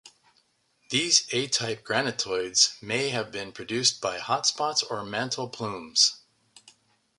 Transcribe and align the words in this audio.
These 0.89 1.27
"A-type" 1.31 1.85
granitoids 1.85 2.81
may 2.81 3.09
have 3.09 3.31
been 3.31 3.51
produced 3.51 4.01
by 4.01 4.17
hotspots 4.17 4.83
or 4.89 5.03
mantle 5.03 5.47
plumes. 5.47 6.21